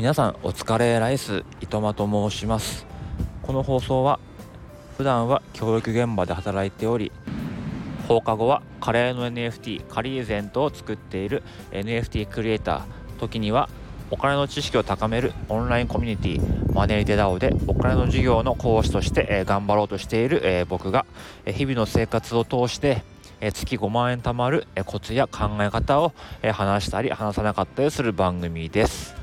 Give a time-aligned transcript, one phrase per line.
[0.00, 2.86] 皆さんお疲れライスいとまと申します。
[3.42, 4.18] この放送は
[4.96, 7.12] 普段は教育現場で働いており
[8.08, 11.42] 放課後はカレーの NFT カリーゼントを作っている
[11.72, 13.20] NFT クリエイター。
[13.20, 13.68] 時には
[14.10, 16.72] お金の知識を高めるオンラインコミュニティ。
[16.72, 21.04] マネーテダオでお金の授業の講師として頑張ろうとしている僕が
[21.44, 23.02] 日々の生活を通して
[23.52, 26.14] 月5万円貯まるコツや考え方を
[26.54, 29.19] 話したり話さなかったりする番組です。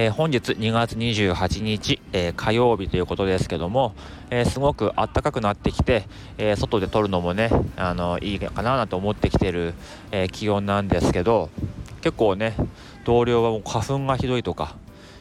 [0.00, 3.96] えー、本日2月28日、えー、火曜日ということですけども、
[4.30, 6.04] えー、すごく暖かくなってきて、
[6.38, 9.74] え外で撮るのもねあのいいかなと思ってきてる、
[10.12, 11.50] え気温なんですけど
[12.00, 12.54] 結構ね
[13.04, 14.76] 同僚はもう花粉がひどいとか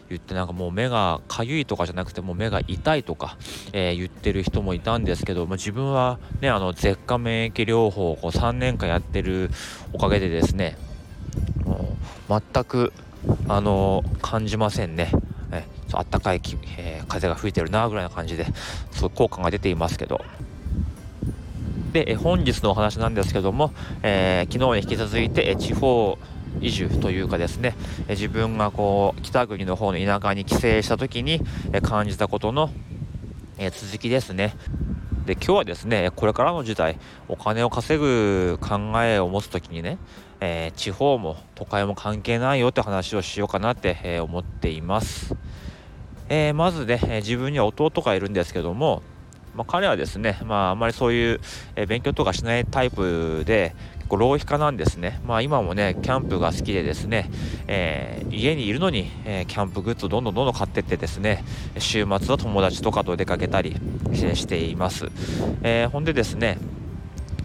[0.10, 3.36] 言ってなんかもう目がかゆいとかじゃなくてもう目が痛いとか、
[3.74, 9.50] え言ってる人もいたんですけど、まあ、自分はねあの舌下免疫療法をこう3年間やってる
[9.92, 10.78] おかげでですね
[11.66, 11.98] も
[12.30, 12.94] う全く
[13.48, 15.12] あの感じませんね。
[15.52, 16.42] えあったかい、
[16.78, 18.46] えー、風が吹いてるなぐらいな感じで
[18.92, 20.20] そう効果が出ていますけど
[21.94, 26.18] で、え本日のお話なんですけども、えー、昨日に引き続いて、え地方
[26.62, 27.76] 移住というかですね、
[28.08, 32.70] え自分がこう北国の方の田舎に帰省した時に、え感じたことの、
[33.58, 34.54] え続きですね。
[35.28, 36.98] で今日はですねこれからの時代
[37.28, 39.98] お金を稼ぐ考えを持つ時にね、
[40.40, 45.36] えー、地方も都会も関係ないよって話をしようかなって、え、思っています、
[46.30, 49.04] えー、まずね自分には弟がいるんですけども
[49.58, 51.42] まあ、彼はですね、まあ、あんまりそういう、
[51.76, 57.30] え勉強とかしないタイプで結構浪費家なんですね、まあ、今もねキャンプが好きでですね、
[57.68, 61.44] えー、家にいるのに、えー、キャンプグッズをどんどんどんどん買ってってですね
[61.80, 63.76] 週末は友達とかと出かけたり
[64.14, 65.08] しています、
[65.64, 66.60] えー、ほんでですね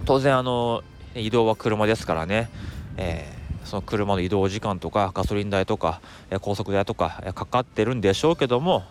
[0.05, 2.49] 当然あの移動は車ですからね、
[2.97, 3.27] え
[3.65, 8.85] その車の移動時間とかガソリン代とか、え高速代とか、かかってるんでしょうけども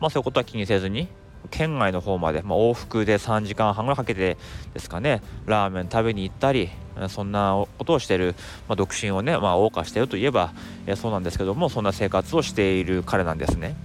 [0.00, 1.08] まあそういうことは気にせずに
[1.52, 4.36] 県外の方まで、まあ、往復で3時間半ぐらいかけて
[4.74, 6.70] ですかねラーメン食べに行ったり
[7.08, 8.34] そんなことをしている、
[8.68, 10.52] まあ、独身をね、まあ、謳歌しているといえば、
[10.86, 13.76] えそうなんですけどもそんな生活をしている彼なんですね。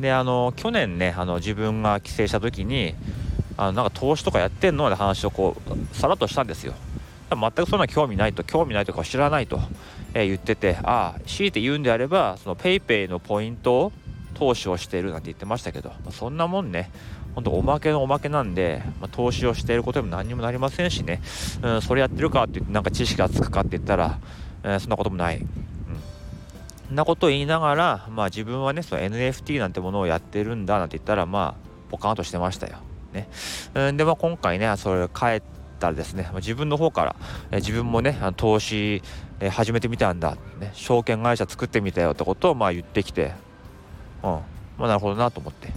[0.00, 2.94] であの去年ねあの自分が帰省した時に
[3.56, 4.86] あのなんか投資とかやってんの？
[4.86, 6.74] って話をこうさらっとしたんですよ。
[7.30, 9.60] 全くそんな興味ないと興味ないとか知らないと、
[10.14, 13.92] え言っててああ強いて言うんであればその PayPay のポイントを
[14.34, 16.90] 投資をしているなんて言ってましたけど、まあ、そんなもんね。
[17.34, 21.20] 本当おまけのおまけなんで、まあ、投資をしていることにも何にもなりませんしね、
[21.62, 24.18] うん、それやってるかって言ってなんか知識がつくかって言ったら、
[24.62, 25.38] えー、そんなこともない。
[25.38, 32.76] うん、なことを言いながら、まあ、自分はねその NFT なんてものをやってるんだなんて言ったらまあポカンとしてましたよ。
[33.12, 33.28] ね、
[33.74, 35.42] うん、で、まあ、今回ねそれ帰っ
[35.80, 37.16] たらですね、自分の方から、
[37.50, 39.02] え、自分もね投資、
[39.40, 43.32] え、始めてみたんだ、ね、証券会社作ってみたよってことをまあ言ってきて
[44.78, 45.68] まあ、なるほどなと思って。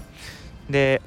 [0.69, 1.01] で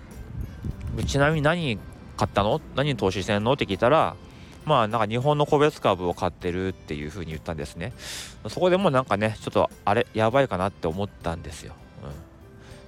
[1.06, 1.78] ちなみに何
[2.17, 2.61] 買ったの？
[2.75, 3.53] 何に投資してんの？
[3.53, 4.17] って聞いたら
[4.65, 7.93] まあなんか日本の個別株を買ってるっていうふうに言ったんですね。
[8.49, 11.75] そこでもなんかねちょっとあれやばいかなって思ったんですよ、
[12.05, 12.11] うん、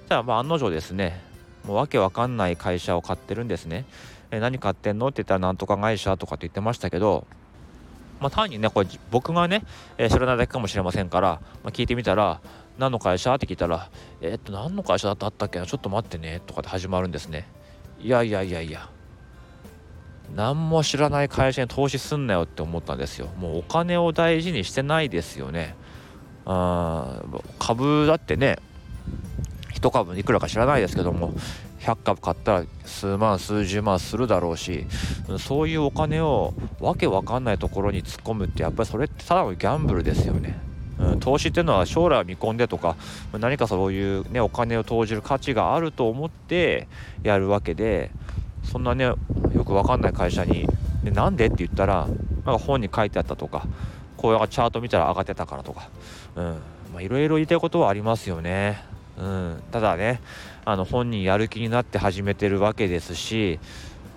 [0.07, 1.19] じゃあまあ案の定ですね。
[1.65, 3.85] もうわけわかんない会社を買ってるんですね。
[4.31, 5.07] え何買ってんの？
[5.07, 7.25] って言ったらなんとか会社とかって言ってましたけど
[8.23, 9.63] まあ、単にねこれ僕がね、
[9.97, 12.41] えー、知らないだけかもしれませんから、まあ、聞いてみたら
[12.79, 13.35] 何の会社？
[13.35, 13.89] って聞いたら
[14.21, 15.67] えー、っと何の会社だったっけな？
[15.67, 16.41] ちょっと待ってね。
[16.47, 17.47] とかで始まるんですね。
[17.99, 18.89] いやいやいやいや
[20.35, 23.27] 何も知らない会社に投資すんなよって思ったんですよ。
[23.37, 25.75] もうお金を大事にしてないですよね。
[26.45, 27.21] あ
[27.59, 28.57] 株だってね
[29.83, 31.33] 1株いくらか知らないですけども
[31.81, 34.85] 100株買ったら数万数十万するだろうし
[35.39, 40.57] そういうお金をわけわかんないところに突っ込むってやっぱりそれってただのギャンブルですよね。
[40.99, 42.95] うん、投資っていうのは将来を見込んでとか
[43.33, 46.87] 何かそういう、ね、お金を投じる価値があると思って
[47.23, 48.11] やるわけで
[48.63, 49.17] そんなねよ
[49.65, 50.67] く分かんない会社に
[51.03, 53.65] でなんでって言ったらなんか本に書いてあったとか
[54.17, 55.89] こういうチャート見たら上がってたからとか
[56.99, 58.92] いろいろ言いたいことはありますよね。
[59.17, 60.21] うん、ただね
[60.65, 63.59] あの本人やる気になって始めてるわけですし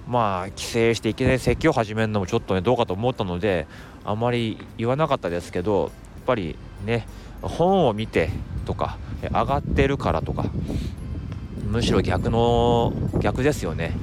[0.09, 3.67] まあ帰省していきなり説教を始めるのもちょっとねどうかと思ったので
[4.05, 5.91] あまり言わなかったですけどやっ
[6.27, 7.07] ぱりね
[7.43, 8.31] 本を見て
[8.65, 10.47] とか上がってるからとか
[11.69, 13.97] むしろ逆の逆ですよね。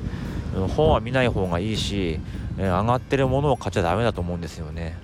[0.75, 2.19] 本は見ない方がいいし
[2.57, 4.95] 上がってるものを買っちゃダメだと思うんですよね、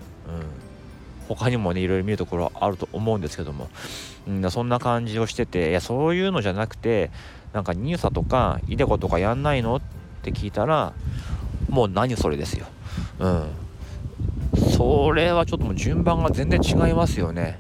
[1.35, 3.69] 他にもねいろいろ見るところあると思うんですけども、
[4.27, 7.11] うん、そんな感じをしてていやそういうのじゃなくて
[7.53, 9.81] なんか NISA とか iDeCo とかやんないのっ
[10.23, 10.93] て聞いたら
[11.69, 12.65] もう何それですよ、
[13.19, 13.51] うん、
[14.75, 17.59] それはちょっともう順番が全然違いますよね。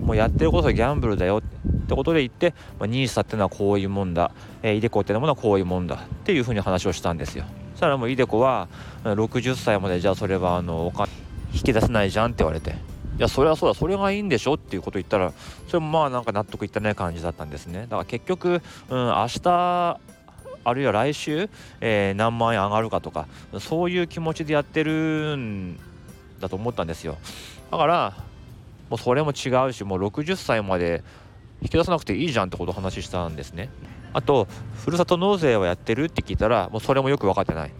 [0.00, 4.30] もうやってることはギャンブルだよってことで言って、まあ、ニーサってのはこういうもんだ、
[4.62, 7.44] えー、イデコってのはこういうもんだっていうふうに話をしたんですよ。
[7.72, 8.68] そしたらもうイデコは
[9.02, 11.08] 60歳までじゃあそれはあのお金
[11.52, 12.76] 引き出せないじゃんって言われて。
[13.18, 15.32] いやそれはそうだそれがいいんでしょっていうことを言ったら
[15.68, 17.82] それもまあなんか納得いってない感じだったんですね。
[17.82, 18.60] だから結局、
[18.90, 20.00] うん、明日
[20.64, 21.48] あるいは来週、
[21.80, 23.26] えー、何万円上がるかとか
[23.60, 25.78] そういう気持ちでやってるん
[26.40, 27.16] だと思ったんですよ。
[27.70, 28.14] だから
[28.90, 31.02] もうそれも違うしもう60歳まで
[31.62, 33.70] 引き出さなくていいじゃんってことを話したんですね。
[34.12, 34.46] あと
[34.84, 37.72] ふるさと納税をやってるって聞いたらもうそれもよく分かってない。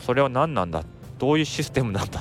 [0.00, 0.82] それは何なんだ？
[1.18, 2.20] どういうシステムなんだ？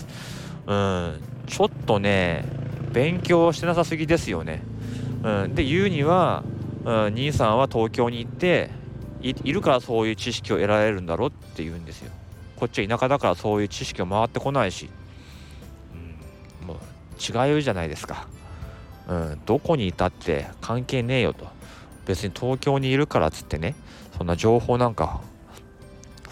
[0.68, 1.22] うん。
[1.50, 2.46] ちょっとね
[2.94, 4.62] 勉強してなさすぎですよね、
[5.24, 6.44] うん、で言うには、
[6.86, 8.69] うん、兄さんは東京に行って
[9.22, 12.12] いるからそういう知識を得られるんだろうって言うんですよ。
[12.56, 14.90] こっちは田舎だからそういう知識を回ってこないし。
[16.62, 16.78] うん、もう
[17.19, 18.28] 違うじゃないですか、
[19.10, 21.48] うん、どこにいたって関係ねえよと。
[22.06, 23.75] 別に東京にいるからっつってね
[24.18, 25.22] そんな情報なんか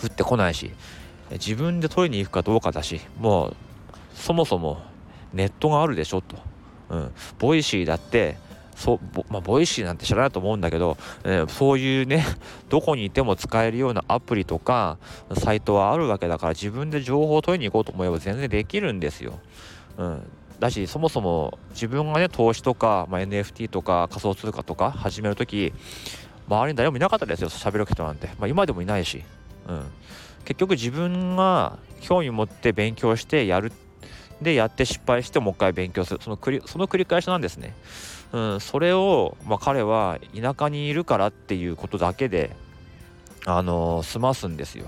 [0.01, 0.71] 降ってこないし
[1.31, 3.55] 自分で取りに行くかどうかだしもう
[4.15, 4.81] そもそも
[5.33, 6.37] ネットがあるでしょと、
[6.89, 8.37] うん、ボイシーだって
[8.75, 12.25] そボ,、まあ、ボイシーなんて知らないと思うんだけど、えー、そういうね
[12.69, 14.97] どこにいても使えるようなアプリとか
[15.33, 19.39] サイトはあるわけだから自分で情報を取りに行こうと思えば全然できるんですよ。
[19.97, 20.21] うん、
[20.59, 25.73] だしそもそも自分がね投資とか、まあ、NFT とか仮想通貨とか始める時
[26.47, 29.23] 周りに誰もいなかったですよ喋る人なんて、まあ、今でもいないし、
[29.67, 29.81] うん、
[30.45, 33.71] 結局自分が興味持って勉強してやるっ
[34.41, 36.19] でやって失敗してもう一回勉強する。
[36.21, 37.73] その繰りその繰り返しなんですね、
[38.31, 42.55] うん、それを、まあ、彼は田舎にいるからっていうことだけで
[43.45, 44.87] あのー、済ますんですよ。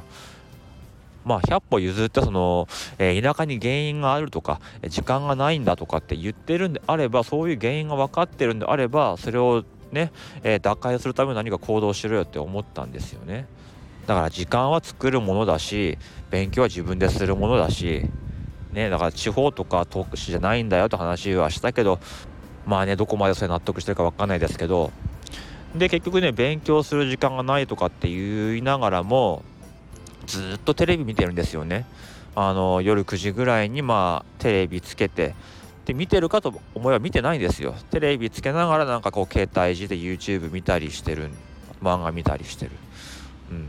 [1.25, 2.67] まあ、100歩譲ってその、
[2.97, 10.11] えー、田舎に原因があるとか時間がないんだとかって言ってるんであればそういう原因が分かってるんであればそれをね、
[10.43, 13.47] えー、打開するために何か行動しろよって思ったんですよね。
[14.07, 15.99] だから時間は作るものだし
[16.31, 18.09] 勉強は自分でするものだし
[18.71, 21.99] ねだから地方とか遠く市じゃないんだよって話はしたけど
[22.65, 24.91] まあねどこまでそれ納得してるか分かんないですけど
[25.75, 29.43] で結局ね勉強する時間がないとかって言いながらも
[30.25, 31.85] ずっとテレビ見てるんですよね。
[32.35, 35.33] あの夜9時ぐらいにまあテレビつけて
[35.85, 37.73] で見てるかと思えば見てないんですよ。
[37.89, 41.29] テレビつけながらなんかこう携帯いじで YouTube 見たりしてる
[41.81, 42.71] 漫画見たりしてる。
[43.51, 43.67] うん、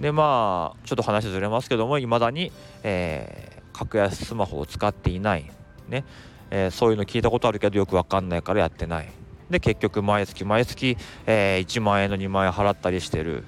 [0.00, 2.52] でまあちょっと話ずれますけどもいまだに、
[2.84, 5.50] え、格安スマホを使っていない、
[5.88, 6.04] ね。
[6.50, 9.08] えー、そういうの聞いたことあるけどよく分かんないからやってない。
[9.50, 13.44] で結局毎月毎月、えー、1万円の2万円払ったりしてる。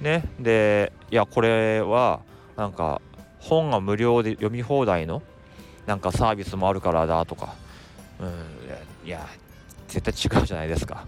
[0.00, 0.24] ね。
[0.40, 2.20] でいやこれは
[2.56, 3.00] なんか
[3.38, 5.22] 本が無料で読み放題の
[5.86, 7.54] なんかサービスもあるからだとか。
[8.20, 8.54] うん
[9.06, 9.26] いや
[9.88, 11.06] 絶対違うじゃないですか、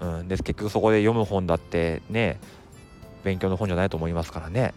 [0.00, 2.38] うん、で結局そこで読む本だってね
[3.24, 4.74] 勉強の本じゃないと思いますからね。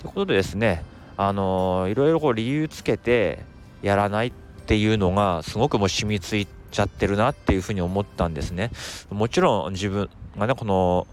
[0.00, 0.82] ということでですね
[1.16, 3.40] あの、いろいろこう理由つけて
[3.82, 4.32] やらないっ
[4.66, 8.70] ていうのがすごくもう染みついちゃってるなっていうふうに思ったんですね
[9.10, 11.06] もちろん自分がねこの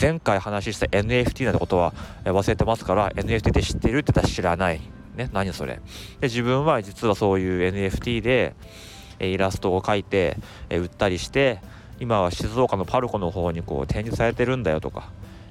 [0.00, 1.92] 前回話した NFT なんてことは
[2.24, 4.80] 忘れてますから NFT で知ってるって言ったら知らない。
[5.16, 5.80] ね、何それ。
[6.20, 8.54] で、自分は実はそういう NFT で
[9.18, 10.36] イラストを描いて
[10.70, 11.60] 売ったりして、
[11.98, 15.10] 今は静岡のパルコの方にこう展示されてるんだよとか、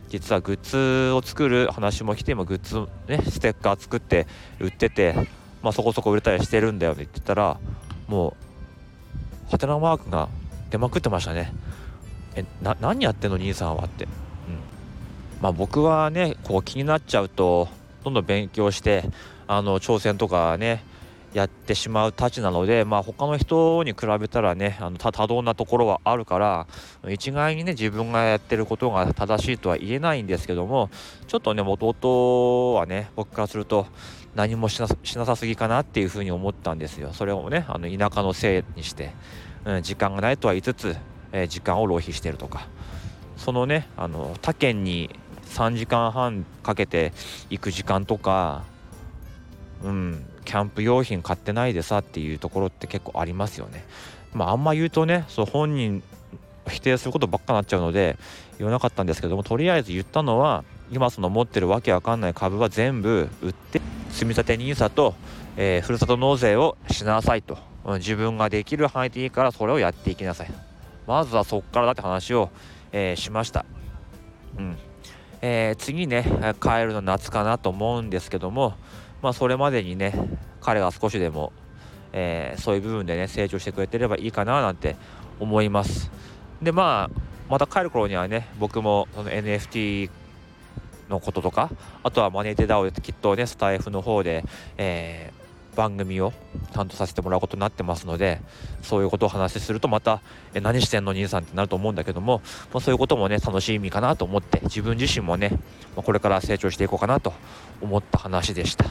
[0.10, 4.28] 実はグッズを作る話も来て、今グッズ、ね、ステッカー作って
[4.60, 5.14] 売ってて、
[5.62, 7.60] まあ、そこそこ売れたりしてるんだよって言ってたら、
[8.08, 8.36] も
[9.48, 10.30] う、ハテナマークが
[10.70, 11.54] 出まくってましたね。
[12.36, 14.06] え、な、何やってんの兄さんはって。
[14.06, 14.10] うん
[15.42, 17.68] まあ、僕はねこう気になっちゃうと
[18.04, 19.04] どんどん勉強して
[19.48, 20.84] あの挑戦とかね
[21.34, 26.68] やってしまうたちなので、まあ、他の人に比べたらねあの多動なところはあるから
[27.10, 30.90] 一概にね自分がやってることが正しいとは言えないんですけども
[31.28, 33.88] ちょっとね弟はね僕からすると
[34.36, 37.12] 何もしなさすぎかなっていうふうに思ったんですよ。
[37.12, 39.14] それをねあの田舎のせいにして、
[39.66, 40.96] うん、時間がないとは言いつつ、
[41.32, 42.68] えー、時間を浪費してるとか。
[43.36, 45.12] そのねあの他県に
[45.46, 47.14] 3時間半かけて
[47.50, 48.64] 行く時間とか
[49.84, 53.84] うんキャンプ用品買ってないでさっていうところって結構ありますよね。
[54.34, 56.02] まああんま言うとねそう本人
[56.70, 58.18] 否定することばっかなっちゃうので
[58.58, 65.16] 言わなかったんですけどもとりあえず言ったのは今その持ってるわけわかんない株は全部売って積み立て NISA と、
[65.58, 70.52] えー、ふるさと納税をしなさいと、うん、自分ができる範囲でいいからそれをやっていきなさい。
[71.08, 72.50] まずはそっからだって話を、
[72.94, 73.66] えー、しました。
[74.58, 74.78] うん。
[75.42, 76.24] えー、次ね
[76.62, 78.76] 帰るの夏かなと思うんですけども、
[79.22, 80.14] まあ、それまでにね
[80.62, 81.52] 彼が少しでも、
[82.14, 84.96] えー、そういう部分でね成長してくれてればいいかななんて
[85.40, 86.12] 思います。
[86.62, 87.20] でまあ
[87.50, 90.10] また帰る頃にはね僕もその NFT
[91.10, 91.70] のこととか
[92.04, 94.44] あとはマネーテダオできっとねスタイフの方で、
[94.78, 95.47] えー、
[95.78, 96.34] 番組を
[96.74, 98.42] 担当させてもらうことになってますので
[98.82, 100.22] そういうことをお話しするとまた
[100.56, 102.42] 「え何してんの兄さん」ってなると思うんだけども、
[102.74, 105.52] まあ、そういうこともね楽しみかなと思って自分自身もね、
[105.96, 107.32] まあ、これから成長していこうかなと
[107.80, 108.86] 思った話でした。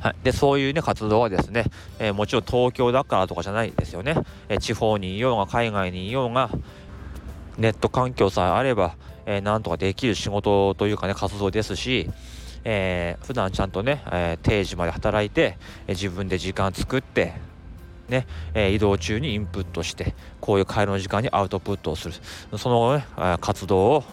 [0.00, 1.64] はい、でそういうね活動はですね、
[2.00, 4.16] えー、もちろん東京だからとかじゃないですよね、
[4.48, 6.50] えー、地方にいようが海外にいようが
[7.56, 12.10] ネット環境さえあれば、えー、なんとかできる仕事というかね活動ですし、
[12.64, 17.34] えー、普段ちゃんとね、えー、定時まで働いて、えー、自分で時間作って
[18.08, 22.14] ね、え、移動中にインプットしてこういう帰りの時間にアウトプットをする
[22.58, 23.06] その、ね、
[23.40, 24.04] 活動を、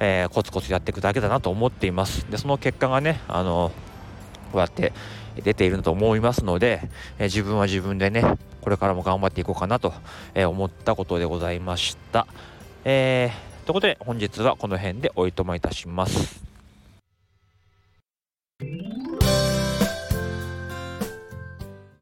[0.00, 3.70] えー、コツコツやっていくだけだなと思っていますでその結果がねあの
[4.52, 4.92] こうやって
[5.42, 8.22] 出ているんだと思いますので、え自分は自分でね
[8.60, 9.92] これからも頑張っていこうかなと、
[10.32, 12.28] え思ったことでございました。
[12.84, 16.53] えー、ということで本日はこの辺でおいとまいたします。
[18.60, 18.88] Thank mm -hmm.
[18.88, 18.93] you.